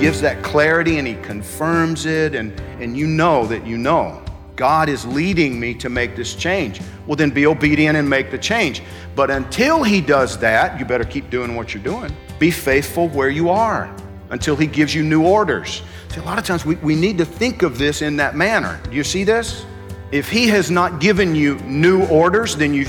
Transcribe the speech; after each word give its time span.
Gives 0.00 0.20
that 0.20 0.42
clarity 0.42 0.98
and 0.98 1.06
he 1.06 1.14
confirms 1.16 2.06
it, 2.06 2.34
and, 2.34 2.58
and 2.80 2.96
you 2.96 3.06
know 3.06 3.46
that 3.46 3.66
you 3.66 3.76
know 3.76 4.22
God 4.56 4.88
is 4.88 5.06
leading 5.06 5.58
me 5.58 5.74
to 5.74 5.88
make 5.88 6.16
this 6.16 6.34
change. 6.34 6.80
Well, 7.06 7.16
then 7.16 7.30
be 7.30 7.46
obedient 7.46 7.96
and 7.96 8.08
make 8.08 8.30
the 8.30 8.38
change. 8.38 8.82
But 9.14 9.30
until 9.30 9.82
he 9.82 10.00
does 10.00 10.38
that, 10.38 10.78
you 10.78 10.84
better 10.84 11.04
keep 11.04 11.30
doing 11.30 11.54
what 11.54 11.74
you're 11.74 11.82
doing. 11.82 12.14
Be 12.38 12.50
faithful 12.50 13.08
where 13.08 13.30
you 13.30 13.50
are 13.50 13.94
until 14.30 14.56
he 14.56 14.66
gives 14.66 14.94
you 14.94 15.02
new 15.02 15.24
orders. 15.24 15.82
See, 16.08 16.20
a 16.20 16.24
lot 16.24 16.38
of 16.38 16.44
times 16.44 16.64
we, 16.64 16.74
we 16.76 16.94
need 16.94 17.18
to 17.18 17.24
think 17.24 17.62
of 17.62 17.78
this 17.78 18.02
in 18.02 18.16
that 18.16 18.36
manner. 18.36 18.80
Do 18.90 18.96
you 18.96 19.04
see 19.04 19.24
this? 19.24 19.64
If 20.10 20.28
he 20.28 20.48
has 20.48 20.70
not 20.70 21.00
given 21.00 21.34
you 21.34 21.56
new 21.60 22.06
orders, 22.06 22.56
then 22.56 22.74
you 22.74 22.86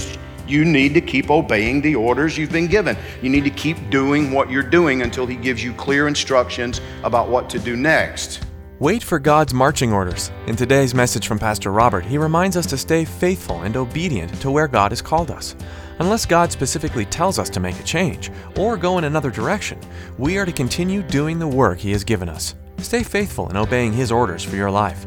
you 0.50 0.66
need 0.66 0.94
to 0.96 1.02
keep 1.02 1.30
obeying 1.30 1.82
the 1.82 1.96
orders 1.96 2.38
you've 2.38 2.52
been 2.52 2.68
given. 2.68 2.98
You 3.22 3.30
need 3.30 3.44
to 3.44 3.50
keep 3.50 3.90
doing 3.90 4.32
what 4.32 4.50
you're 4.50 4.64
doing 4.64 5.04
until 5.04 5.26
He 5.26 5.36
gives 5.36 5.64
you 5.64 5.74
clear 5.74 6.08
instructions 6.08 6.82
about 7.04 7.30
what 7.30 7.50
to 7.52 7.60
do 7.60 7.76
next. 7.76 8.44
Wait 8.80 9.04
for 9.04 9.20
God's 9.20 9.54
marching 9.54 9.92
orders. 9.92 10.32
In 10.48 10.56
today's 10.56 10.96
message 10.96 11.28
from 11.28 11.38
Pastor 11.38 11.70
Robert, 11.70 12.06
he 12.06 12.18
reminds 12.18 12.56
us 12.56 12.66
to 12.68 12.78
stay 12.78 13.04
faithful 13.04 13.64
and 13.64 13.76
obedient 13.76 14.34
to 14.40 14.50
where 14.50 14.70
God 14.70 14.94
has 14.94 15.02
called 15.02 15.32
us. 15.32 15.54
Unless 16.00 16.26
God 16.26 16.50
specifically 16.50 17.04
tells 17.04 17.40
us 17.40 17.50
to 17.50 17.60
make 17.60 17.78
a 17.78 17.84
change 17.84 18.32
or 18.56 18.78
go 18.78 18.98
in 18.98 19.04
another 19.04 19.32
direction, 19.32 19.78
we 20.18 20.38
are 20.38 20.46
to 20.46 20.54
continue 20.54 21.04
doing 21.04 21.40
the 21.40 21.48
work 21.48 21.78
He 21.78 21.92
has 21.92 22.06
given 22.06 22.30
us. 22.30 22.56
Stay 22.78 23.04
faithful 23.04 23.50
in 23.50 23.58
obeying 23.58 23.92
His 23.92 24.14
orders 24.14 24.46
for 24.46 24.56
your 24.56 24.72
life. 24.72 25.06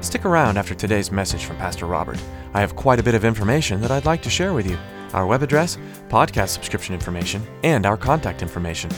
Stick 0.00 0.24
around 0.24 0.56
after 0.56 0.74
today's 0.76 1.10
message 1.10 1.44
from 1.44 1.56
Pastor 1.56 1.86
Robert. 1.86 2.22
I 2.54 2.60
have 2.60 2.76
quite 2.76 3.00
a 3.00 3.02
bit 3.02 3.16
of 3.16 3.24
information 3.24 3.80
that 3.80 3.90
I'd 3.90 4.04
like 4.04 4.22
to 4.22 4.30
share 4.30 4.52
with 4.54 4.64
you 4.68 4.78
our 5.12 5.26
web 5.26 5.42
address, 5.42 5.76
podcast 6.08 6.50
subscription 6.50 6.94
information, 6.94 7.42
and 7.64 7.84
our 7.84 7.96
contact 7.96 8.40
information. 8.40 8.90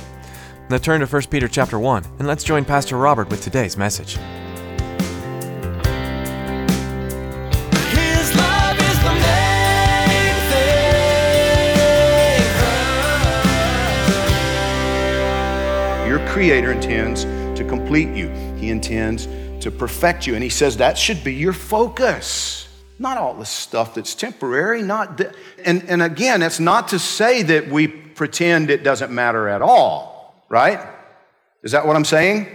Now 0.69 0.77
turn 0.79 1.01
to 1.01 1.07
1 1.07 1.23
Peter 1.31 1.49
chapter 1.49 1.79
1 1.79 2.05
and 2.19 2.29
let's 2.29 2.45
join 2.45 2.67
Pastor 2.67 2.97
Robert 2.97 3.31
with 3.31 3.43
today's 3.43 3.79
message. 3.79 4.19
His 7.93 8.35
love 8.37 8.79
is 8.79 8.99
the 9.03 9.15
main 9.15 10.35
thing. 16.05 16.09
Your 16.09 16.21
Creator 16.29 16.73
intends 16.73 17.25
to 17.61 17.69
complete 17.69 18.09
you, 18.17 18.29
He 18.57 18.71
intends 18.71 19.29
to 19.63 19.71
perfect 19.71 20.27
you. 20.27 20.35
And 20.35 20.43
He 20.43 20.49
says 20.49 20.79
that 20.79 20.99
should 20.99 21.23
be 21.23 21.35
your 21.35 21.53
focus. 21.53 22.67
Not 22.99 23.17
all 23.17 23.35
the 23.35 23.47
stuff 23.47 23.95
that's 23.95 24.15
temporary, 24.15 24.83
not 24.83 25.21
and, 25.65 25.89
and 25.89 26.03
again, 26.03 26.43
it's 26.43 26.61
not 26.61 26.89
to 26.89 26.99
say 26.99 27.43
that 27.45 27.69
we 27.69 27.87
pretend 27.89 28.71
it 28.71 28.83
doesn't 28.83 29.11
matter 29.11 29.49
at 29.49 29.63
all, 29.63 30.45
right? 30.51 30.81
Is 31.63 31.73
that 31.73 31.87
what 31.87 31.97
I'm 31.97 32.05
saying? 32.05 32.47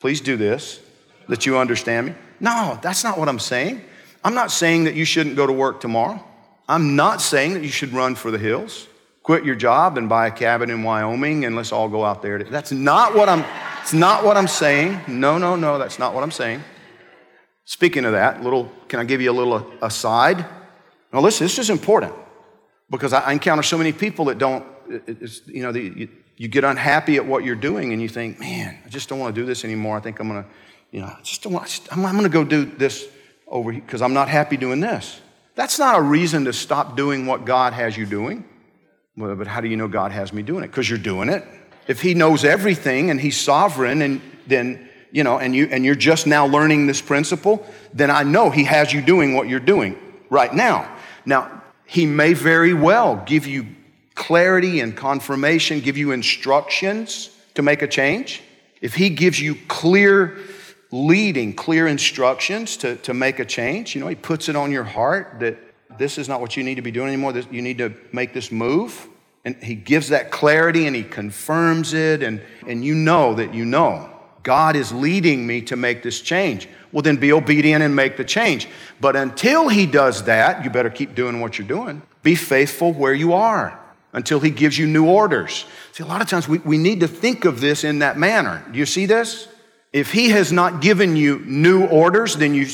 Please 0.00 0.20
do 0.20 0.36
this, 0.36 0.80
that 1.28 1.46
you 1.46 1.56
understand 1.56 2.08
me. 2.08 2.14
No, 2.40 2.78
that's 2.82 3.04
not 3.04 3.16
what 3.16 3.28
I'm 3.28 3.38
saying. 3.38 3.80
I'm 4.24 4.34
not 4.34 4.50
saying 4.50 4.84
that 4.84 4.94
you 4.94 5.04
shouldn't 5.04 5.36
go 5.36 5.46
to 5.46 5.52
work 5.52 5.80
tomorrow. 5.80 6.22
I'm 6.68 6.96
not 6.96 7.20
saying 7.20 7.54
that 7.54 7.62
you 7.62 7.68
should 7.68 7.92
run 7.92 8.16
for 8.16 8.32
the 8.32 8.38
hills, 8.38 8.88
quit 9.22 9.44
your 9.44 9.54
job 9.54 9.98
and 9.98 10.08
buy 10.08 10.26
a 10.26 10.32
cabin 10.32 10.68
in 10.68 10.82
Wyoming 10.82 11.44
and 11.44 11.54
let's 11.54 11.70
all 11.70 11.88
go 11.88 12.04
out 12.04 12.22
there. 12.22 12.42
That's 12.42 12.72
not 12.72 13.14
what 13.14 13.28
I'm 13.28 13.44
it's 13.86 13.94
not 13.94 14.24
what 14.24 14.36
I'm 14.36 14.48
saying. 14.48 15.00
No, 15.06 15.38
no, 15.38 15.54
no, 15.54 15.78
that's 15.78 16.00
not 16.00 16.12
what 16.12 16.24
I'm 16.24 16.32
saying. 16.32 16.60
Speaking 17.66 18.04
of 18.04 18.10
that, 18.14 18.42
little 18.42 18.68
can 18.88 18.98
I 18.98 19.04
give 19.04 19.20
you 19.20 19.30
a 19.30 19.32
little 19.32 19.64
aside? 19.80 20.44
Now 21.12 21.20
listen, 21.20 21.44
this 21.44 21.60
is 21.60 21.70
important 21.70 22.12
because 22.90 23.12
I, 23.12 23.30
encounter 23.30 23.62
so 23.62 23.78
many 23.78 23.92
people 23.92 24.24
that 24.24 24.38
don't 24.38 24.66
you 25.46 25.62
know, 25.62 25.70
you, 25.70 26.08
you 26.36 26.48
get 26.48 26.64
unhappy 26.64 27.14
at 27.14 27.26
what 27.26 27.44
you're 27.44 27.54
doing 27.54 27.92
and 27.92 28.02
you 28.02 28.08
think, 28.08 28.40
man, 28.40 28.76
I 28.84 28.88
just 28.88 29.08
don't 29.08 29.20
want 29.20 29.36
to 29.36 29.40
do 29.40 29.46
this 29.46 29.64
anymore. 29.64 29.96
I 29.96 30.00
think 30.00 30.18
I'm 30.18 30.28
going 30.30 30.42
to, 30.42 30.48
you 30.90 31.02
know, 31.02 31.06
I 31.06 31.20
just 31.22 31.44
don't 31.44 31.52
want, 31.52 31.86
I'm, 31.92 32.04
I'm 32.04 32.14
going 32.14 32.24
to 32.24 32.28
go 32.28 32.42
do 32.42 32.64
this 32.64 33.06
over 33.46 33.70
here 33.70 33.82
because 33.82 34.02
I'm 34.02 34.14
not 34.14 34.26
happy 34.28 34.56
doing 34.56 34.80
this. 34.80 35.20
That's 35.54 35.78
not 35.78 35.96
a 35.96 36.02
reason 36.02 36.46
to 36.46 36.52
stop 36.52 36.96
doing 36.96 37.24
what 37.26 37.44
God 37.44 37.72
has 37.72 37.96
you 37.96 38.04
doing. 38.04 38.44
Well, 39.16 39.36
but 39.36 39.46
how 39.46 39.60
do 39.60 39.68
you 39.68 39.76
know 39.76 39.86
God 39.86 40.10
has 40.10 40.32
me 40.32 40.42
doing 40.42 40.64
it? 40.64 40.72
Because 40.72 40.90
you're 40.90 40.98
doing 40.98 41.28
it. 41.28 41.44
If 41.88 42.00
He 42.00 42.14
knows 42.14 42.44
everything 42.44 43.10
and 43.10 43.20
He's 43.20 43.38
sovereign, 43.38 44.02
and 44.02 44.20
then 44.46 44.88
you 45.12 45.24
know, 45.24 45.38
and 45.38 45.54
you 45.54 45.68
and 45.70 45.84
you're 45.84 45.94
just 45.94 46.26
now 46.26 46.46
learning 46.46 46.86
this 46.86 47.00
principle, 47.00 47.66
then 47.92 48.10
I 48.10 48.22
know 48.22 48.50
He 48.50 48.64
has 48.64 48.92
you 48.92 49.00
doing 49.00 49.34
what 49.34 49.48
you're 49.48 49.60
doing 49.60 49.98
right 50.30 50.52
now. 50.52 50.94
Now, 51.24 51.62
He 51.84 52.06
may 52.06 52.32
very 52.32 52.74
well 52.74 53.22
give 53.26 53.46
you 53.46 53.66
clarity 54.14 54.80
and 54.80 54.96
confirmation, 54.96 55.80
give 55.80 55.96
you 55.96 56.12
instructions 56.12 57.30
to 57.54 57.62
make 57.62 57.82
a 57.82 57.86
change. 57.86 58.42
If 58.80 58.94
He 58.94 59.10
gives 59.10 59.40
you 59.40 59.56
clear 59.68 60.38
leading, 60.90 61.54
clear 61.54 61.86
instructions 61.86 62.76
to, 62.78 62.96
to 62.96 63.12
make 63.12 63.38
a 63.38 63.44
change, 63.44 63.94
you 63.94 64.00
know, 64.00 64.08
He 64.08 64.14
puts 64.14 64.48
it 64.48 64.56
on 64.56 64.70
your 64.72 64.84
heart 64.84 65.36
that 65.40 65.58
this 65.98 66.18
is 66.18 66.28
not 66.28 66.40
what 66.40 66.56
you 66.56 66.62
need 66.62 66.76
to 66.76 66.82
be 66.82 66.90
doing 66.90 67.08
anymore. 67.08 67.32
This, 67.32 67.46
you 67.50 67.62
need 67.62 67.78
to 67.78 67.94
make 68.12 68.34
this 68.34 68.52
move. 68.52 69.08
And 69.46 69.62
He 69.62 69.76
gives 69.76 70.08
that 70.08 70.30
clarity 70.30 70.86
and 70.86 70.94
He 70.94 71.04
confirms 71.04 71.94
it, 71.94 72.22
and, 72.22 72.42
and 72.66 72.84
you 72.84 72.94
know 72.94 73.32
that 73.34 73.54
you 73.54 73.64
know 73.64 74.10
God 74.42 74.76
is 74.76 74.92
leading 74.92 75.46
me 75.46 75.62
to 75.62 75.76
make 75.76 76.02
this 76.02 76.20
change. 76.20 76.68
Well, 76.92 77.02
then 77.02 77.16
be 77.16 77.32
obedient 77.32 77.82
and 77.82 77.94
make 77.94 78.16
the 78.16 78.24
change. 78.24 78.68
But 79.00 79.16
until 79.16 79.68
He 79.68 79.86
does 79.86 80.24
that, 80.24 80.64
you 80.64 80.70
better 80.70 80.90
keep 80.90 81.14
doing 81.14 81.40
what 81.40 81.58
you're 81.58 81.68
doing. 81.68 82.02
Be 82.22 82.34
faithful 82.34 82.92
where 82.92 83.14
you 83.14 83.32
are 83.34 83.80
until 84.12 84.40
He 84.40 84.50
gives 84.50 84.76
you 84.76 84.86
new 84.88 85.06
orders. 85.06 85.64
See, 85.92 86.02
a 86.02 86.06
lot 86.06 86.20
of 86.20 86.28
times 86.28 86.48
we, 86.48 86.58
we 86.58 86.76
need 86.76 87.00
to 87.00 87.08
think 87.08 87.44
of 87.44 87.60
this 87.60 87.84
in 87.84 88.00
that 88.00 88.18
manner. 88.18 88.64
Do 88.72 88.78
you 88.78 88.86
see 88.86 89.06
this? 89.06 89.46
If 89.92 90.10
He 90.10 90.30
has 90.30 90.50
not 90.52 90.80
given 90.80 91.14
you 91.14 91.38
new 91.44 91.86
orders, 91.86 92.36
then 92.36 92.52
you, 92.52 92.66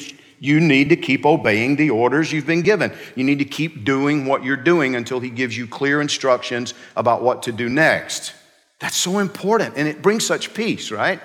you 0.42 0.58
need 0.58 0.88
to 0.88 0.96
keep 0.96 1.24
obeying 1.24 1.76
the 1.76 1.90
orders 1.90 2.32
you've 2.32 2.48
been 2.48 2.62
given. 2.62 2.92
You 3.14 3.22
need 3.22 3.38
to 3.38 3.44
keep 3.44 3.84
doing 3.84 4.26
what 4.26 4.42
you're 4.42 4.56
doing 4.56 4.96
until 4.96 5.20
He 5.20 5.30
gives 5.30 5.56
you 5.56 5.68
clear 5.68 6.00
instructions 6.00 6.74
about 6.96 7.22
what 7.22 7.44
to 7.44 7.52
do 7.52 7.68
next. 7.68 8.34
That's 8.80 8.96
so 8.96 9.20
important, 9.20 9.76
and 9.76 9.86
it 9.86 10.02
brings 10.02 10.26
such 10.26 10.52
peace, 10.52 10.90
right? 10.90 11.20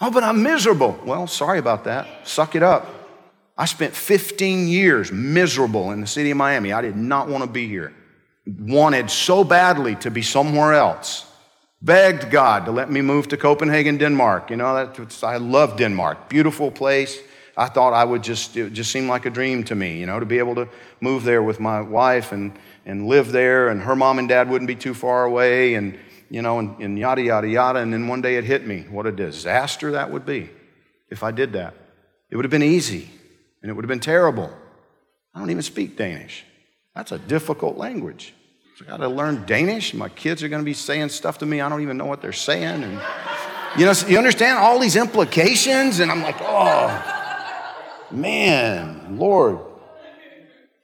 Oh, 0.00 0.10
but 0.10 0.24
I'm 0.24 0.42
miserable. 0.42 0.98
Well, 1.04 1.26
sorry 1.26 1.58
about 1.58 1.84
that. 1.84 2.26
Suck 2.26 2.54
it 2.54 2.62
up. 2.62 2.86
I 3.58 3.66
spent 3.66 3.94
15 3.94 4.68
years 4.68 5.12
miserable 5.12 5.90
in 5.90 6.00
the 6.00 6.06
city 6.06 6.30
of 6.30 6.38
Miami. 6.38 6.72
I 6.72 6.80
did 6.80 6.96
not 6.96 7.28
want 7.28 7.44
to 7.44 7.50
be 7.50 7.68
here. 7.68 7.92
Wanted 8.46 9.10
so 9.10 9.44
badly 9.44 9.96
to 9.96 10.10
be 10.10 10.22
somewhere 10.22 10.72
else. 10.72 11.30
Begged 11.82 12.30
God 12.30 12.64
to 12.64 12.72
let 12.72 12.90
me 12.90 13.02
move 13.02 13.28
to 13.28 13.36
Copenhagen, 13.36 13.98
Denmark. 13.98 14.48
You 14.48 14.56
know, 14.56 14.90
I 15.22 15.36
love 15.36 15.76
Denmark. 15.76 16.30
Beautiful 16.30 16.70
place. 16.70 17.18
I 17.56 17.68
thought 17.68 17.94
I 17.94 18.04
would 18.04 18.22
just, 18.22 18.56
it 18.56 18.72
just 18.74 18.92
seemed 18.92 19.08
like 19.08 19.24
a 19.24 19.30
dream 19.30 19.64
to 19.64 19.74
me, 19.74 19.98
you 19.98 20.06
know, 20.06 20.20
to 20.20 20.26
be 20.26 20.38
able 20.38 20.54
to 20.56 20.68
move 21.00 21.24
there 21.24 21.42
with 21.42 21.58
my 21.58 21.80
wife 21.80 22.32
and, 22.32 22.52
and 22.84 23.06
live 23.06 23.32
there, 23.32 23.68
and 23.68 23.80
her 23.82 23.96
mom 23.96 24.18
and 24.18 24.28
dad 24.28 24.50
wouldn't 24.50 24.68
be 24.68 24.74
too 24.74 24.92
far 24.92 25.24
away, 25.24 25.74
and, 25.74 25.98
you 26.28 26.42
know, 26.42 26.58
and, 26.58 26.78
and 26.80 26.98
yada, 26.98 27.22
yada, 27.22 27.48
yada. 27.48 27.78
And 27.78 27.92
then 27.92 28.08
one 28.08 28.20
day 28.20 28.36
it 28.36 28.44
hit 28.44 28.66
me. 28.66 28.84
What 28.90 29.06
a 29.06 29.12
disaster 29.12 29.92
that 29.92 30.12
would 30.12 30.26
be 30.26 30.50
if 31.08 31.22
I 31.22 31.30
did 31.30 31.54
that. 31.54 31.74
It 32.30 32.36
would 32.36 32.44
have 32.44 32.50
been 32.50 32.62
easy, 32.62 33.08
and 33.62 33.70
it 33.70 33.74
would 33.74 33.84
have 33.84 33.88
been 33.88 34.00
terrible. 34.00 34.52
I 35.34 35.38
don't 35.38 35.50
even 35.50 35.62
speak 35.62 35.96
Danish. 35.96 36.44
That's 36.94 37.12
a 37.12 37.18
difficult 37.18 37.78
language. 37.78 38.34
So 38.76 38.84
I 38.84 38.88
got 38.88 38.96
to 38.98 39.08
learn 39.08 39.46
Danish. 39.46 39.94
My 39.94 40.10
kids 40.10 40.42
are 40.42 40.48
going 40.48 40.60
to 40.60 40.66
be 40.66 40.74
saying 40.74 41.08
stuff 41.08 41.38
to 41.38 41.46
me. 41.46 41.62
I 41.62 41.68
don't 41.70 41.80
even 41.80 41.96
know 41.96 42.04
what 42.04 42.20
they're 42.20 42.32
saying. 42.32 42.84
And 42.84 43.00
you 43.78 43.86
know, 43.86 43.92
you 44.06 44.18
understand 44.18 44.58
all 44.58 44.78
these 44.78 44.96
implications, 44.96 46.00
and 46.00 46.10
I'm 46.10 46.22
like, 46.22 46.36
oh, 46.40 47.15
man, 48.10 49.18
Lord. 49.18 49.58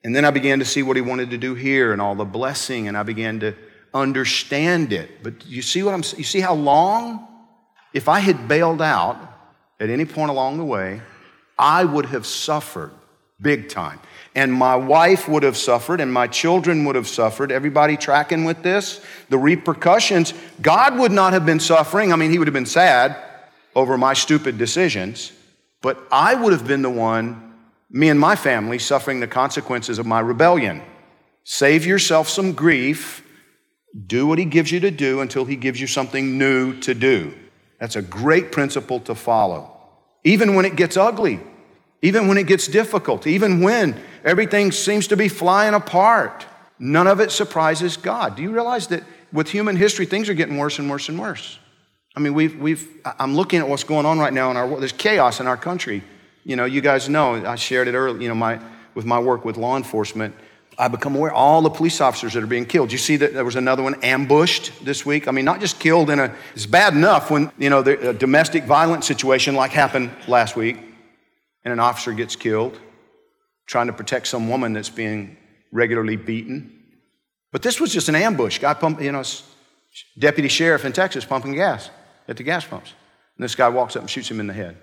And 0.05 0.15
then 0.15 0.25
I 0.25 0.31
began 0.31 0.59
to 0.59 0.65
see 0.65 0.83
what 0.83 0.97
he 0.97 1.03
wanted 1.03 1.31
to 1.31 1.39
do 1.39 1.55
here 1.55 1.93
and 1.93 2.03
all 2.03 2.15
the 2.15 2.25
blessing, 2.25 2.89
and 2.89 2.97
I 2.97 3.03
began 3.03 3.41
to 3.41 3.55
understand 3.95 4.93
it. 4.93 5.23
But 5.23 5.47
you 5.47 5.63
see 5.63 5.83
what 5.83 5.95
I'm 5.95 6.03
you 6.17 6.25
see 6.25 6.41
how 6.41 6.55
long? 6.55 7.29
If 7.93 8.09
I 8.09 8.21
had 8.21 8.49
bailed 8.49 8.81
out 8.81 9.17
at 9.79 9.91
any 9.91 10.05
point 10.05 10.31
along 10.31 10.57
the 10.59 10.65
way, 10.65 11.03
I 11.59 11.85
would 11.85 12.07
have 12.07 12.27
suffered 12.27 12.91
big 13.41 13.69
time. 13.69 14.01
And 14.35 14.53
my 14.53 14.77
wife 14.77 15.29
would 15.29 15.43
have 15.43 15.57
suffered, 15.57 16.01
and 16.01 16.11
my 16.11 16.27
children 16.27 16.85
would 16.87 16.97
have 16.97 17.09
suffered. 17.09 17.53
Everybody 17.53 17.97
tracking 17.97 18.45
with 18.45 18.63
this? 18.63 19.05
The 19.29 19.37
repercussions, 19.37 20.33
God 20.63 20.99
would 20.99 21.13
not 21.13 21.35
have 21.35 21.45
been 21.45 21.61
suffering. 21.61 22.13
I 22.13 22.17
mean, 22.17 22.31
He 22.31 22.39
would 22.39 22.49
have 22.49 22.55
been 22.55 22.65
sad 22.65 23.17
over 23.75 23.99
my 23.99 24.15
stupid 24.15 24.57
decisions, 24.57 25.33
but 25.83 26.03
I 26.11 26.35
would 26.35 26.53
have 26.53 26.67
been 26.67 26.83
the 26.83 26.91
one, 26.91 27.55
me 27.91 28.09
and 28.09 28.19
my 28.19 28.37
family, 28.37 28.79
suffering 28.79 29.21
the 29.21 29.27
consequences 29.27 29.99
of 29.99 30.07
my 30.07 30.21
rebellion. 30.21 30.81
Save 31.45 31.85
yourself 31.85 32.29
some 32.29 32.53
grief. 32.53 33.27
Do 34.07 34.27
what 34.27 34.39
He 34.39 34.47
gives 34.47 34.73
you 34.73 34.81
to 34.81 34.91
do 34.91 35.21
until 35.21 35.45
He 35.45 35.57
gives 35.57 35.81
you 35.81 35.87
something 35.87 36.39
new 36.39 36.79
to 36.81 36.95
do. 36.95 37.35
That's 37.79 37.97
a 37.97 38.03
great 38.03 38.53
principle 38.53 39.01
to 39.01 39.15
follow. 39.15 39.77
Even 40.25 40.55
when 40.55 40.65
it 40.65 40.77
gets 40.77 40.97
ugly, 40.97 41.41
even 42.01 42.29
when 42.29 42.39
it 42.39 42.47
gets 42.47 42.69
difficult, 42.69 43.27
even 43.27 43.61
when 43.61 44.01
everything 44.25 44.71
seems 44.73 45.09
to 45.09 45.17
be 45.17 45.29
flying 45.29 45.75
apart, 45.75 46.47
none 46.79 47.09
of 47.09 47.21
it 47.21 47.33
surprises 47.33 47.97
God. 47.97 48.37
Do 48.37 48.43
you 48.43 48.53
realize 48.53 48.87
that 48.89 49.03
with 49.33 49.49
human 49.49 49.77
history, 49.77 50.07
things 50.07 50.29
are 50.29 50.35
getting 50.35 50.59
worse 50.59 50.79
and 50.79 50.89
worse 50.89 51.09
and 51.09 51.19
worse? 51.19 51.59
I 52.15 52.21
mean, 52.21 52.35
we've, 52.35 52.59
we've, 52.59 52.89
I'm 53.19 53.35
looking 53.35 53.61
at 53.61 53.69
what's 53.69 53.85
going 53.85 54.05
on 54.05 54.19
right 54.19 54.33
now 54.33 54.51
in 54.51 54.57
our 54.57 54.67
world. 54.67 54.83
There's 54.83 54.93
chaos 54.93 55.41
in 55.41 55.47
our 55.47 55.57
country. 55.57 56.03
You 56.45 56.57
know, 56.57 56.65
you 56.65 56.81
guys 56.81 57.09
know, 57.09 57.35
I 57.47 57.55
shared 57.55 57.89
it 57.89 57.95
earlier, 57.95 58.21
you 58.21 58.29
know, 58.29 58.35
my, 58.35 58.61
with 58.95 59.07
my 59.07 59.19
work 59.19 59.45
with 59.45 59.57
law 59.57 59.77
enforcement. 59.77 60.35
I 60.79 60.89
become 60.89 61.15
aware 61.15 61.33
all 61.33 61.63
the 61.63 61.71
police 61.71 62.01
officers 62.01 62.35
that 62.35 62.43
are 62.43 62.47
being 62.47 62.67
killed. 62.67 62.93
You 62.93 62.99
see 62.99 63.17
that 63.17 63.35
there 63.35 63.45
was 63.45 63.57
another 63.57 63.83
one 63.83 64.03
ambushed 64.03 64.85
this 64.85 65.05
week. 65.07 65.29
I 65.29 65.31
mean, 65.31 65.45
not 65.45 65.61
just 65.61 65.79
killed 65.79 66.11
in 66.11 66.19
a. 66.19 66.35
It's 66.55 66.65
bad 66.65 66.95
enough 66.95 67.31
when 67.31 67.53
you 67.59 67.69
know 67.69 67.83
the, 67.83 68.11
a 68.11 68.15
domestic 68.15 68.65
violence 68.65 69.07
situation 69.07 69.55
like 69.55 69.71
happened 69.71 70.11
last 70.27 70.57
week, 70.57 70.79
and 71.63 71.73
an 71.73 71.79
officer 71.79 72.15
gets 72.15 72.37
killed 72.37 72.79
trying 73.67 73.87
to 73.87 73.93
protect 73.93 74.27
some 74.27 74.49
woman 74.49 74.73
that's 74.73 74.89
being 74.89 75.37
regularly 75.73 76.17
beaten. 76.17 76.73
But 77.53 77.61
this 77.61 77.79
was 77.79 77.93
just 77.93 78.09
an 78.09 78.15
ambush. 78.15 78.59
Guy 78.59 78.73
pump, 78.73 79.01
you 79.03 79.13
know, 79.13 79.23
deputy 80.19 80.49
sheriff 80.49 80.87
in 80.87 80.93
Texas 80.93 81.27
pumping 81.27 81.55
gas 81.55 81.91
at 82.29 82.37
the 82.37 82.43
gas 82.43 82.65
pumps, 82.65 82.93
and 83.37 83.45
this 83.45 83.55
guy 83.55 83.69
walks 83.69 83.97
up 83.97 84.03
and 84.03 84.11
shoots 84.11 84.31
him 84.31 84.41
in 84.41 84.47
the 84.47 84.53
head. 84.53 84.77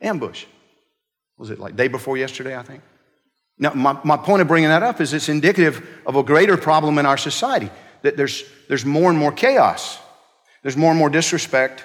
Ambush. 0.00 0.44
Was 1.38 1.50
it 1.50 1.58
like 1.58 1.76
day 1.76 1.88
before 1.88 2.16
yesterday? 2.16 2.56
I 2.56 2.62
think. 2.62 2.82
Now, 3.58 3.74
my, 3.74 3.98
my 4.04 4.16
point 4.16 4.40
of 4.40 4.48
bringing 4.48 4.70
that 4.70 4.82
up 4.82 5.00
is 5.00 5.12
it's 5.12 5.28
indicative 5.28 5.86
of 6.06 6.16
a 6.16 6.22
greater 6.22 6.56
problem 6.56 6.98
in 6.98 7.04
our 7.04 7.18
society 7.18 7.70
that 8.02 8.16
there's, 8.16 8.44
there's 8.68 8.86
more 8.86 9.10
and 9.10 9.18
more 9.18 9.32
chaos. 9.32 9.98
There's 10.62 10.76
more 10.76 10.90
and 10.90 10.98
more 10.98 11.10
disrespect 11.10 11.84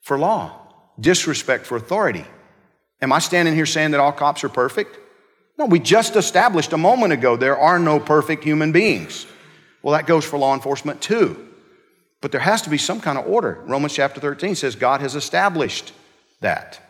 for 0.00 0.18
law, 0.18 0.58
disrespect 0.98 1.66
for 1.66 1.76
authority. 1.76 2.24
Am 3.02 3.12
I 3.12 3.18
standing 3.18 3.54
here 3.54 3.66
saying 3.66 3.90
that 3.90 4.00
all 4.00 4.12
cops 4.12 4.44
are 4.44 4.48
perfect? 4.48 4.98
No, 5.58 5.66
we 5.66 5.78
just 5.78 6.16
established 6.16 6.72
a 6.72 6.78
moment 6.78 7.12
ago 7.12 7.36
there 7.36 7.58
are 7.58 7.78
no 7.78 8.00
perfect 8.00 8.42
human 8.42 8.72
beings. 8.72 9.26
Well, 9.82 9.92
that 9.92 10.06
goes 10.06 10.24
for 10.24 10.38
law 10.38 10.54
enforcement 10.54 11.00
too. 11.00 11.53
But 12.24 12.32
there 12.32 12.40
has 12.40 12.62
to 12.62 12.70
be 12.70 12.78
some 12.78 13.02
kind 13.02 13.18
of 13.18 13.26
order. 13.26 13.62
Romans 13.66 13.92
chapter 13.92 14.18
13 14.18 14.54
says 14.54 14.76
God 14.76 15.02
has 15.02 15.14
established 15.14 15.92
that. 16.40 16.80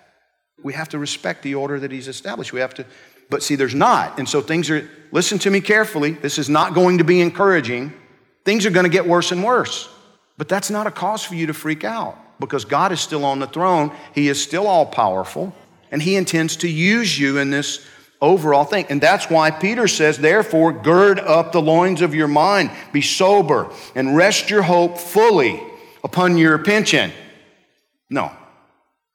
We 0.63 0.75
have 0.75 0.91
to 0.91 0.99
respect 1.01 1.43
the 1.43 1.57
order 1.57 1.81
that 1.81 1.91
He's 1.91 2.07
established. 2.07 2.53
We 2.53 2.61
have 2.61 2.75
to 2.75 2.87
but 3.31 3.43
see, 3.43 3.57
there's 3.57 3.75
not. 3.75 4.21
And 4.21 4.29
so 4.29 4.41
things 4.41 4.71
are, 4.71 4.89
listen 5.11 5.41
to 5.41 5.51
me 5.51 5.61
carefully. 5.61 6.13
This 6.13 6.39
is 6.39 6.49
not 6.49 6.73
going 6.73 6.99
to 6.99 7.05
be 7.05 7.21
encouraging. 7.21 7.93
Things 8.45 8.65
are 8.65 8.71
going 8.71 8.85
to 8.85 8.91
get 8.91 9.09
worse 9.09 9.33
and 9.33 9.43
worse. 9.43 9.89
But 10.39 10.49
that's 10.49 10.71
not 10.71 10.87
a 10.87 10.93
cause 10.93 11.25
for 11.25 11.35
you 11.35 11.49
to 11.49 11.53
freak 11.53 11.83
out 11.83 12.17
because 12.39 12.65
God 12.65 12.93
is 12.93 13.01
still 13.01 13.25
on 13.25 13.41
the 13.41 13.49
throne. 13.49 13.93
He 14.15 14.29
is 14.29 14.41
still 14.41 14.69
all 14.69 14.87
powerful, 14.87 15.53
and 15.91 16.01
He 16.01 16.15
intends 16.15 16.55
to 16.59 16.69
use 16.69 17.19
you 17.19 17.39
in 17.39 17.51
this 17.51 17.85
overall 18.21 18.65
thing. 18.65 18.87
And 18.89 19.01
that's 19.01 19.29
why 19.29 19.51
Peter 19.51 19.89
says, 19.89 20.19
therefore, 20.19 20.73
gird 20.73 21.19
up 21.21 21.53
the 21.53 21.61
loins 21.61 22.01
of 22.01 22.15
your 22.15 22.29
mind, 22.29 22.71
be 22.93 23.03
sober, 23.03 23.71
and 23.95 24.17
rest 24.17 24.51
your 24.51 24.63
hope 24.63 24.99
fully 24.99 25.63
upon 26.03 26.37
your 26.37 26.59
pension. 26.59 27.13
No. 28.11 28.31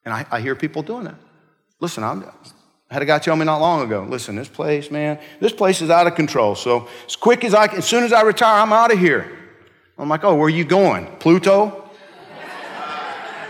And 0.05 0.13
I, 0.13 0.25
I 0.31 0.41
hear 0.41 0.55
people 0.55 0.81
doing 0.81 1.05
that. 1.05 1.15
Listen, 1.79 2.03
I'm, 2.03 2.23
I 2.89 2.93
had 2.93 3.03
a 3.03 3.05
guy 3.05 3.19
tell 3.19 3.35
me 3.35 3.45
not 3.45 3.59
long 3.59 3.83
ago, 3.83 4.05
listen, 4.09 4.35
this 4.35 4.47
place, 4.47 4.89
man, 4.89 5.19
this 5.39 5.53
place 5.53 5.81
is 5.81 5.89
out 5.89 6.07
of 6.07 6.15
control. 6.15 6.55
So 6.55 6.87
as 7.05 7.15
quick 7.15 7.43
as 7.43 7.53
I 7.53 7.67
can, 7.67 7.77
as 7.77 7.85
soon 7.85 8.03
as 8.03 8.11
I 8.11 8.21
retire, 8.21 8.61
I'm 8.61 8.73
out 8.73 8.91
of 8.91 8.99
here. 8.99 9.31
I'm 9.97 10.09
like, 10.09 10.23
oh, 10.23 10.35
where 10.35 10.45
are 10.45 10.49
you 10.49 10.63
going? 10.65 11.05
Pluto? 11.17 11.89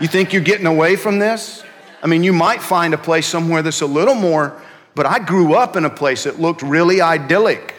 You 0.00 0.08
think 0.08 0.32
you're 0.32 0.42
getting 0.42 0.66
away 0.66 0.96
from 0.96 1.18
this? 1.18 1.62
I 2.02 2.06
mean, 2.06 2.22
you 2.22 2.32
might 2.32 2.62
find 2.62 2.94
a 2.94 2.98
place 2.98 3.26
somewhere 3.26 3.62
that's 3.62 3.82
a 3.82 3.86
little 3.86 4.14
more, 4.14 4.60
but 5.00 5.06
I 5.06 5.18
grew 5.18 5.54
up 5.54 5.76
in 5.76 5.86
a 5.86 5.88
place 5.88 6.24
that 6.24 6.38
looked 6.38 6.60
really 6.60 7.00
idyllic, 7.00 7.74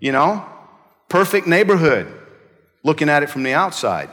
you 0.00 0.10
know? 0.10 0.44
Perfect 1.08 1.46
neighborhood, 1.46 2.12
looking 2.82 3.08
at 3.08 3.22
it 3.22 3.30
from 3.30 3.44
the 3.44 3.52
outside. 3.52 4.10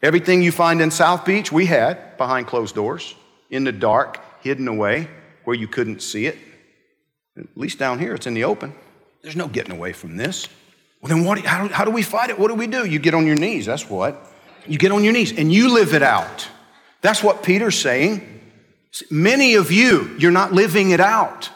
Everything 0.00 0.40
you 0.40 0.52
find 0.52 0.80
in 0.80 0.92
South 0.92 1.24
Beach, 1.24 1.50
we 1.50 1.66
had 1.66 2.16
behind 2.16 2.46
closed 2.46 2.76
doors, 2.76 3.16
in 3.50 3.64
the 3.64 3.72
dark, 3.72 4.20
hidden 4.42 4.68
away 4.68 5.08
where 5.42 5.56
you 5.56 5.66
couldn't 5.66 6.00
see 6.00 6.26
it. 6.26 6.38
At 7.36 7.46
least 7.56 7.80
down 7.80 7.98
here, 7.98 8.14
it's 8.14 8.28
in 8.28 8.34
the 8.34 8.44
open. 8.44 8.74
There's 9.22 9.34
no 9.34 9.48
getting 9.48 9.72
away 9.72 9.92
from 9.92 10.16
this. 10.16 10.46
Well, 11.02 11.08
then 11.12 11.24
what, 11.24 11.40
how, 11.40 11.66
how 11.66 11.84
do 11.84 11.90
we 11.90 12.02
fight 12.02 12.30
it? 12.30 12.38
What 12.38 12.46
do 12.46 12.54
we 12.54 12.68
do? 12.68 12.86
You 12.86 13.00
get 13.00 13.14
on 13.14 13.26
your 13.26 13.34
knees. 13.34 13.66
That's 13.66 13.90
what. 13.90 14.24
You 14.68 14.78
get 14.78 14.92
on 14.92 15.02
your 15.02 15.14
knees 15.14 15.36
and 15.36 15.52
you 15.52 15.74
live 15.74 15.94
it 15.94 16.04
out. 16.04 16.46
That's 17.00 17.24
what 17.24 17.42
Peter's 17.42 17.76
saying. 17.76 18.40
Many 19.10 19.56
of 19.56 19.72
you, 19.72 20.14
you're 20.20 20.30
not 20.30 20.52
living 20.52 20.90
it 20.90 21.00
out. 21.00 21.50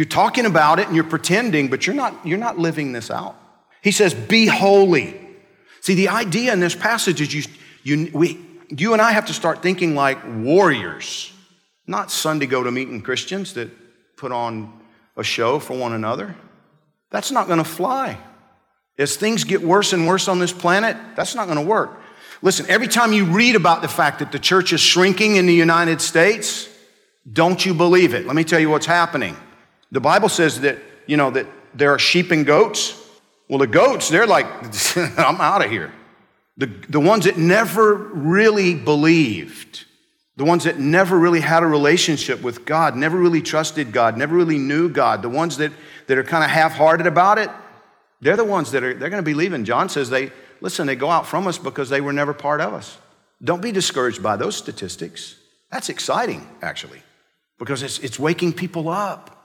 You're 0.00 0.06
talking 0.06 0.46
about 0.46 0.78
it 0.78 0.86
and 0.86 0.96
you're 0.96 1.04
pretending, 1.04 1.68
but 1.68 1.86
you're 1.86 1.94
not, 1.94 2.26
you're 2.26 2.38
not 2.38 2.58
living 2.58 2.92
this 2.92 3.10
out. 3.10 3.36
He 3.82 3.92
says, 3.92 4.14
Be 4.14 4.46
holy. 4.46 5.14
See, 5.82 5.94
the 5.94 6.08
idea 6.08 6.54
in 6.54 6.60
this 6.60 6.74
passage 6.74 7.20
is 7.20 7.34
you, 7.34 7.42
you, 7.82 8.10
we, 8.14 8.40
you 8.70 8.94
and 8.94 9.02
I 9.02 9.12
have 9.12 9.26
to 9.26 9.34
start 9.34 9.62
thinking 9.62 9.94
like 9.94 10.16
warriors 10.26 11.34
not 11.86 12.10
Sunday 12.10 12.46
go 12.46 12.62
to 12.62 12.70
meeting 12.70 13.02
Christians 13.02 13.52
that 13.52 13.68
put 14.16 14.32
on 14.32 14.72
a 15.18 15.22
show 15.22 15.58
for 15.58 15.76
one 15.76 15.92
another. 15.92 16.34
That's 17.10 17.30
not 17.30 17.46
going 17.46 17.58
to 17.58 17.64
fly. 17.64 18.16
As 18.96 19.16
things 19.16 19.44
get 19.44 19.60
worse 19.60 19.92
and 19.92 20.06
worse 20.06 20.28
on 20.28 20.38
this 20.38 20.50
planet, 20.54 20.96
that's 21.14 21.34
not 21.34 21.44
going 21.44 21.58
to 21.58 21.66
work. 21.66 22.00
Listen, 22.40 22.64
every 22.70 22.88
time 22.88 23.12
you 23.12 23.26
read 23.26 23.54
about 23.54 23.82
the 23.82 23.88
fact 23.88 24.20
that 24.20 24.32
the 24.32 24.38
church 24.38 24.72
is 24.72 24.80
shrinking 24.80 25.36
in 25.36 25.44
the 25.44 25.52
United 25.52 26.00
States, 26.00 26.70
don't 27.30 27.66
you 27.66 27.74
believe 27.74 28.14
it. 28.14 28.24
Let 28.24 28.34
me 28.34 28.44
tell 28.44 28.60
you 28.60 28.70
what's 28.70 28.86
happening. 28.86 29.36
The 29.92 30.00
Bible 30.00 30.28
says 30.28 30.60
that, 30.60 30.78
you 31.06 31.16
know, 31.16 31.30
that 31.30 31.46
there 31.74 31.92
are 31.92 31.98
sheep 31.98 32.30
and 32.30 32.46
goats. 32.46 32.96
Well, 33.48 33.58
the 33.58 33.66
goats, 33.66 34.08
they're 34.08 34.26
like, 34.26 34.46
I'm 35.18 35.40
out 35.40 35.64
of 35.64 35.70
here. 35.70 35.92
The, 36.56 36.66
the 36.66 37.00
ones 37.00 37.24
that 37.24 37.36
never 37.36 37.94
really 37.94 38.74
believed 38.74 39.86
the 40.40 40.46
ones 40.46 40.64
that 40.64 40.78
never 40.78 41.18
really 41.18 41.40
had 41.40 41.62
a 41.62 41.66
relationship 41.66 42.40
with 42.40 42.64
God, 42.64 42.96
never 42.96 43.18
really 43.18 43.42
trusted 43.42 43.92
God, 43.92 44.16
never 44.16 44.34
really 44.34 44.56
knew 44.56 44.88
God, 44.88 45.20
the 45.20 45.28
ones 45.28 45.58
that, 45.58 45.70
that 46.06 46.16
are 46.16 46.24
kind 46.24 46.42
of 46.42 46.48
half-hearted 46.48 47.06
about 47.06 47.36
it, 47.36 47.50
they're 48.22 48.38
the 48.38 48.44
ones 48.44 48.70
that 48.70 48.82
are 48.82 48.94
they're 48.94 49.10
going 49.10 49.22
to 49.22 49.30
be 49.30 49.34
leaving. 49.34 49.66
John 49.66 49.90
says 49.90 50.08
they 50.08 50.32
listen, 50.62 50.86
they 50.86 50.96
go 50.96 51.10
out 51.10 51.26
from 51.26 51.46
us 51.46 51.58
because 51.58 51.90
they 51.90 52.00
were 52.00 52.14
never 52.14 52.32
part 52.32 52.62
of 52.62 52.72
us. 52.72 52.96
Don't 53.44 53.60
be 53.60 53.70
discouraged 53.70 54.22
by 54.22 54.36
those 54.36 54.56
statistics. 54.56 55.36
That's 55.70 55.90
exciting, 55.90 56.48
actually, 56.62 57.02
because 57.58 57.82
it's, 57.82 57.98
it's 57.98 58.18
waking 58.18 58.54
people 58.54 58.88
up. 58.88 59.39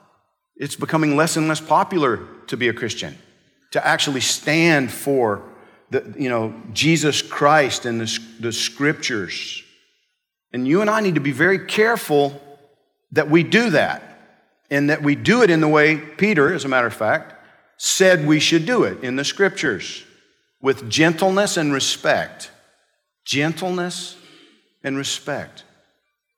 It's 0.56 0.76
becoming 0.76 1.16
less 1.16 1.36
and 1.36 1.48
less 1.48 1.60
popular 1.60 2.26
to 2.46 2.56
be 2.56 2.68
a 2.68 2.72
Christian, 2.72 3.16
to 3.72 3.86
actually 3.86 4.20
stand 4.20 4.90
for 4.90 5.42
the, 5.90 6.14
you 6.18 6.28
know, 6.28 6.54
Jesus 6.72 7.22
Christ 7.22 7.84
and 7.84 8.00
the, 8.00 8.18
the 8.40 8.52
scriptures. 8.52 9.62
And 10.52 10.66
you 10.66 10.80
and 10.80 10.90
I 10.90 11.00
need 11.00 11.16
to 11.16 11.20
be 11.20 11.32
very 11.32 11.66
careful 11.66 12.40
that 13.12 13.30
we 13.30 13.42
do 13.42 13.70
that 13.70 14.02
and 14.70 14.90
that 14.90 15.02
we 15.02 15.14
do 15.14 15.42
it 15.42 15.50
in 15.50 15.60
the 15.60 15.68
way 15.68 15.96
Peter, 15.96 16.52
as 16.52 16.64
a 16.64 16.68
matter 16.68 16.86
of 16.86 16.94
fact, 16.94 17.34
said 17.76 18.26
we 18.26 18.40
should 18.40 18.66
do 18.66 18.84
it 18.84 19.04
in 19.04 19.16
the 19.16 19.24
scriptures 19.24 20.04
with 20.60 20.88
gentleness 20.88 21.56
and 21.56 21.72
respect. 21.72 22.50
Gentleness 23.24 24.16
and 24.82 24.96
respect. 24.96 25.64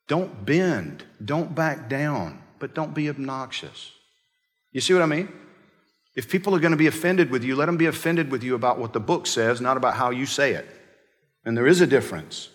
Don't 0.09 0.45
bend, 0.45 1.05
don't 1.23 1.55
back 1.55 1.89
down, 1.89 2.43
but 2.59 2.75
don't 2.75 2.95
be 2.95 3.09
obnoxious. 3.09 3.93
You 4.79 4.83
see 4.83 4.95
what 4.95 5.03
I 5.03 5.07
mean? 5.07 5.29
If 6.15 6.31
people 6.31 6.55
are 6.55 6.61
going 6.61 6.71
to 6.71 6.77
be 6.77 6.87
offended 6.87 7.33
with 7.33 7.43
you, 7.43 7.57
let 7.57 7.67
them 7.67 7.77
be 7.77 7.87
offended 7.87 8.31
with 8.31 8.45
you 8.45 8.55
about 8.55 8.79
what 8.79 8.93
the 8.93 9.01
book 9.01 9.27
says, 9.27 9.61
not 9.61 9.77
about 9.77 9.95
how 9.95 10.11
you 10.11 10.25
say 10.25 10.53
it. 10.53 10.69
And 11.45 11.57
there 11.57 11.67
is 11.67 11.81
a 11.81 11.87
difference. 11.87 12.49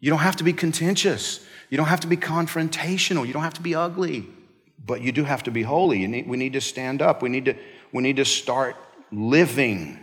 You 0.00 0.08
don't 0.08 0.20
have 0.20 0.36
to 0.36 0.44
be 0.44 0.54
contentious. 0.54 1.44
You 1.68 1.76
don't 1.76 1.88
have 1.88 2.00
to 2.00 2.06
be 2.06 2.16
confrontational. 2.16 3.26
You 3.26 3.34
don't 3.34 3.42
have 3.42 3.52
to 3.52 3.60
be 3.60 3.74
ugly. 3.74 4.26
But 4.82 5.02
you 5.02 5.12
do 5.12 5.24
have 5.24 5.42
to 5.42 5.50
be 5.50 5.60
holy. 5.60 6.06
Need, 6.06 6.26
we 6.26 6.38
need 6.38 6.54
to 6.54 6.62
stand 6.62 7.02
up. 7.02 7.20
We 7.20 7.28
need 7.28 7.44
to, 7.44 7.54
we 7.92 8.02
need 8.02 8.16
to 8.16 8.24
start 8.24 8.74
living 9.12 9.98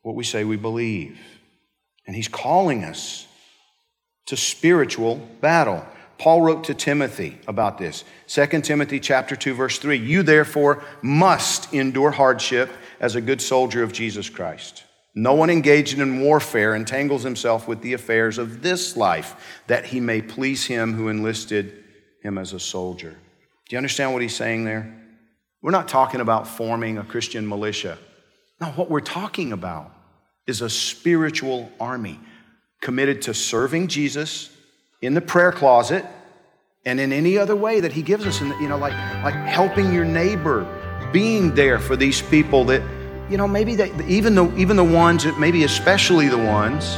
what 0.00 0.14
we 0.14 0.24
say 0.24 0.44
we 0.44 0.56
believe. 0.56 1.20
And 2.06 2.16
he's 2.16 2.28
calling 2.28 2.84
us 2.84 3.26
to 4.28 4.36
spiritual 4.38 5.16
battle. 5.42 5.84
Paul 6.20 6.42
wrote 6.42 6.64
to 6.64 6.74
Timothy 6.74 7.38
about 7.48 7.78
this. 7.78 8.04
2 8.26 8.60
Timothy 8.60 9.00
chapter 9.00 9.34
2 9.34 9.54
verse 9.54 9.78
3, 9.78 9.96
you 9.96 10.22
therefore 10.22 10.84
must 11.00 11.72
endure 11.72 12.10
hardship 12.10 12.68
as 13.00 13.14
a 13.14 13.22
good 13.22 13.40
soldier 13.40 13.82
of 13.82 13.90
Jesus 13.90 14.28
Christ. 14.28 14.84
No 15.14 15.32
one 15.32 15.48
engaged 15.48 15.98
in 15.98 16.20
warfare 16.20 16.74
entangles 16.74 17.22
himself 17.22 17.66
with 17.66 17.80
the 17.80 17.94
affairs 17.94 18.36
of 18.36 18.60
this 18.60 18.98
life 18.98 19.62
that 19.66 19.86
he 19.86 19.98
may 19.98 20.20
please 20.20 20.66
him 20.66 20.92
who 20.92 21.08
enlisted 21.08 21.84
him 22.22 22.36
as 22.36 22.52
a 22.52 22.60
soldier. 22.60 23.12
Do 23.12 23.74
you 23.74 23.78
understand 23.78 24.12
what 24.12 24.20
he's 24.20 24.36
saying 24.36 24.66
there? 24.66 24.94
We're 25.62 25.70
not 25.70 25.88
talking 25.88 26.20
about 26.20 26.46
forming 26.46 26.98
a 26.98 27.04
Christian 27.04 27.48
militia. 27.48 27.96
No, 28.60 28.66
what 28.72 28.90
we're 28.90 29.00
talking 29.00 29.54
about 29.54 29.90
is 30.46 30.60
a 30.60 30.68
spiritual 30.68 31.72
army 31.80 32.20
committed 32.82 33.22
to 33.22 33.32
serving 33.32 33.88
Jesus 33.88 34.50
in 35.02 35.14
the 35.14 35.20
prayer 35.20 35.52
closet 35.52 36.04
and 36.84 37.00
in 37.00 37.12
any 37.12 37.36
other 37.38 37.56
way 37.56 37.80
that 37.80 37.92
he 37.92 38.02
gives 38.02 38.26
us, 38.26 38.40
and 38.40 38.50
you 38.60 38.68
know, 38.68 38.78
like 38.78 38.94
like 39.24 39.34
helping 39.34 39.92
your 39.92 40.04
neighbor, 40.04 40.66
being 41.12 41.54
there 41.54 41.78
for 41.78 41.96
these 41.96 42.22
people 42.22 42.64
that, 42.64 42.82
you 43.30 43.36
know, 43.36 43.46
maybe 43.46 43.74
they, 43.76 43.92
even 44.06 44.34
the 44.34 44.54
even 44.56 44.76
the 44.76 44.84
ones 44.84 45.24
that 45.24 45.38
maybe 45.38 45.64
especially 45.64 46.28
the 46.28 46.38
ones 46.38 46.96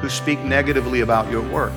who 0.00 0.08
speak 0.08 0.38
negatively 0.40 1.00
about 1.00 1.30
your 1.30 1.42
work. 1.50 1.72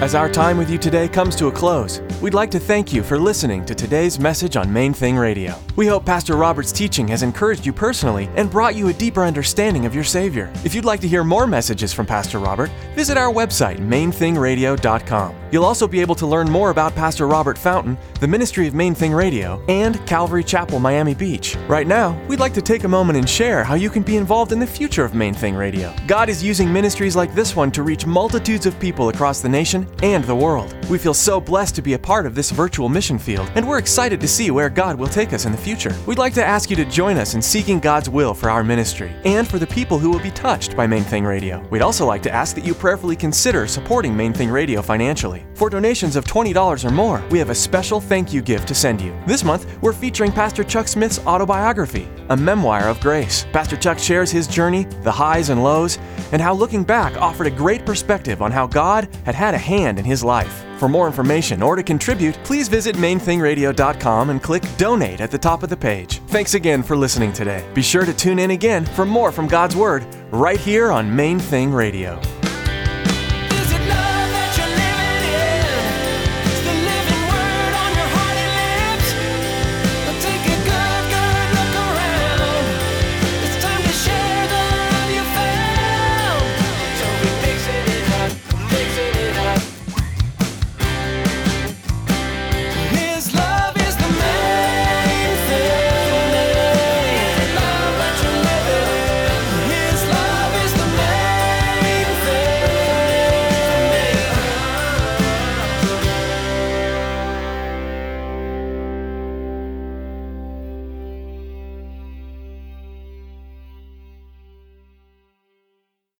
As 0.00 0.14
our 0.14 0.28
time 0.28 0.58
with 0.58 0.70
you 0.70 0.78
today 0.78 1.08
comes 1.08 1.34
to 1.34 1.48
a 1.48 1.52
close, 1.52 2.00
we'd 2.22 2.32
like 2.32 2.52
to 2.52 2.60
thank 2.60 2.92
you 2.92 3.02
for 3.02 3.18
listening 3.18 3.64
to 3.64 3.74
today's 3.74 4.20
message 4.20 4.54
on 4.56 4.72
Main 4.72 4.94
Thing 4.94 5.16
Radio. 5.16 5.60
We 5.74 5.88
hope 5.88 6.06
Pastor 6.06 6.36
Robert's 6.36 6.70
teaching 6.70 7.08
has 7.08 7.24
encouraged 7.24 7.66
you 7.66 7.72
personally 7.72 8.30
and 8.36 8.48
brought 8.48 8.76
you 8.76 8.90
a 8.90 8.92
deeper 8.92 9.24
understanding 9.24 9.86
of 9.86 9.96
your 9.96 10.04
Savior. 10.04 10.52
If 10.62 10.72
you'd 10.72 10.84
like 10.84 11.00
to 11.00 11.08
hear 11.08 11.24
more 11.24 11.48
messages 11.48 11.92
from 11.92 12.06
Pastor 12.06 12.38
Robert, 12.38 12.70
visit 12.94 13.16
our 13.18 13.32
website, 13.32 13.78
mainthingradio.com. 13.80 15.34
You'll 15.50 15.64
also 15.64 15.88
be 15.88 16.00
able 16.00 16.14
to 16.16 16.26
learn 16.26 16.50
more 16.50 16.70
about 16.70 16.94
Pastor 16.94 17.26
Robert 17.26 17.56
Fountain, 17.56 17.96
the 18.20 18.28
ministry 18.28 18.66
of 18.66 18.74
Main 18.74 18.94
Thing 18.94 19.12
Radio, 19.12 19.62
and 19.68 20.04
Calvary 20.06 20.44
Chapel, 20.44 20.78
Miami 20.78 21.14
Beach. 21.14 21.56
Right 21.68 21.86
now, 21.86 22.20
we'd 22.28 22.40
like 22.40 22.54
to 22.54 22.62
take 22.62 22.84
a 22.84 22.88
moment 22.88 23.18
and 23.18 23.28
share 23.28 23.64
how 23.64 23.74
you 23.74 23.88
can 23.88 24.02
be 24.02 24.16
involved 24.16 24.52
in 24.52 24.58
the 24.58 24.66
future 24.66 25.04
of 25.04 25.14
Main 25.14 25.34
Thing 25.34 25.54
Radio. 25.54 25.94
God 26.06 26.28
is 26.28 26.42
using 26.42 26.72
ministries 26.72 27.16
like 27.16 27.34
this 27.34 27.56
one 27.56 27.70
to 27.72 27.82
reach 27.82 28.06
multitudes 28.06 28.66
of 28.66 28.78
people 28.78 29.08
across 29.08 29.40
the 29.40 29.48
nation 29.48 29.86
and 30.02 30.22
the 30.24 30.34
world. 30.34 30.74
We 30.88 30.98
feel 30.98 31.14
so 31.14 31.40
blessed 31.40 31.74
to 31.76 31.82
be 31.82 31.94
a 31.94 31.98
part 31.98 32.26
of 32.26 32.34
this 32.34 32.50
virtual 32.50 32.88
mission 32.88 33.18
field, 33.18 33.50
and 33.54 33.66
we're 33.66 33.78
excited 33.78 34.20
to 34.20 34.28
see 34.28 34.50
where 34.50 34.68
God 34.68 34.98
will 34.98 35.08
take 35.08 35.32
us 35.32 35.46
in 35.46 35.52
the 35.52 35.58
future. 35.58 35.94
We'd 36.06 36.18
like 36.18 36.34
to 36.34 36.44
ask 36.44 36.68
you 36.68 36.76
to 36.76 36.84
join 36.84 37.16
us 37.16 37.34
in 37.34 37.42
seeking 37.42 37.80
God's 37.80 38.10
will 38.10 38.34
for 38.34 38.50
our 38.50 38.62
ministry 38.64 39.12
and 39.24 39.48
for 39.48 39.58
the 39.58 39.66
people 39.66 39.98
who 39.98 40.10
will 40.10 40.20
be 40.20 40.30
touched 40.30 40.76
by 40.76 40.86
Main 40.86 41.04
Thing 41.04 41.24
Radio. 41.24 41.66
We'd 41.70 41.82
also 41.82 42.04
like 42.04 42.22
to 42.22 42.32
ask 42.32 42.54
that 42.54 42.64
you 42.64 42.74
prayerfully 42.74 43.16
consider 43.16 43.66
supporting 43.66 44.16
Main 44.16 44.32
Thing 44.32 44.50
Radio 44.50 44.82
financially. 44.82 45.37
For 45.54 45.70
donations 45.70 46.16
of 46.16 46.24
$20 46.24 46.84
or 46.84 46.90
more, 46.90 47.22
we 47.30 47.38
have 47.38 47.50
a 47.50 47.54
special 47.54 48.00
thank 48.00 48.32
you 48.32 48.42
gift 48.42 48.68
to 48.68 48.74
send 48.74 49.00
you. 49.00 49.18
This 49.26 49.44
month, 49.44 49.66
we're 49.82 49.92
featuring 49.92 50.32
Pastor 50.32 50.64
Chuck 50.64 50.88
Smith's 50.88 51.18
autobiography, 51.26 52.08
A 52.28 52.36
Memoir 52.36 52.88
of 52.88 53.00
Grace. 53.00 53.46
Pastor 53.52 53.76
Chuck 53.76 53.98
shares 53.98 54.30
his 54.30 54.46
journey, 54.46 54.84
the 55.02 55.12
highs 55.12 55.48
and 55.48 55.62
lows, 55.62 55.98
and 56.32 56.42
how 56.42 56.54
looking 56.54 56.84
back 56.84 57.16
offered 57.16 57.46
a 57.46 57.50
great 57.50 57.84
perspective 57.84 58.42
on 58.42 58.52
how 58.52 58.66
God 58.66 59.08
had 59.24 59.34
had 59.34 59.54
a 59.54 59.58
hand 59.58 59.98
in 59.98 60.04
his 60.04 60.22
life. 60.24 60.64
For 60.78 60.88
more 60.88 61.08
information 61.08 61.62
or 61.62 61.74
to 61.74 61.82
contribute, 61.82 62.36
please 62.44 62.68
visit 62.68 62.94
mainthingradio.com 62.96 64.30
and 64.30 64.42
click 64.42 64.62
Donate 64.76 65.20
at 65.20 65.30
the 65.30 65.38
top 65.38 65.62
of 65.62 65.70
the 65.70 65.76
page. 65.76 66.20
Thanks 66.28 66.54
again 66.54 66.84
for 66.84 66.96
listening 66.96 67.32
today. 67.32 67.68
Be 67.74 67.82
sure 67.82 68.04
to 68.04 68.14
tune 68.14 68.38
in 68.38 68.52
again 68.52 68.86
for 68.86 69.04
more 69.04 69.32
from 69.32 69.48
God's 69.48 69.74
Word 69.74 70.06
right 70.30 70.60
here 70.60 70.92
on 70.92 71.14
Main 71.14 71.40
Thing 71.40 71.72
Radio. 71.72 72.20